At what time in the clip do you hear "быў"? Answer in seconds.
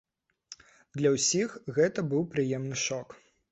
2.11-2.27